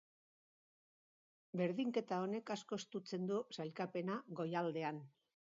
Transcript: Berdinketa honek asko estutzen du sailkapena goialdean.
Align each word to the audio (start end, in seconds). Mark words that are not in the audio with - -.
Berdinketa 1.61 2.17
honek 2.23 2.53
asko 2.57 2.81
estutzen 2.85 3.29
du 3.33 3.39
sailkapena 3.59 4.19
goialdean. 4.43 5.05